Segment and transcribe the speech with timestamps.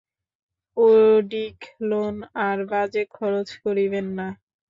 [0.77, 2.15] Eau de cologne
[2.45, 4.27] আর বাজে খরচ করিবেন না।